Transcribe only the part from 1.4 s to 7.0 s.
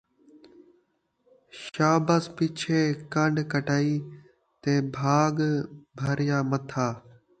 شابس پچھے کن٘ڈ کٹائی، تے بھاڳ بھریا متھا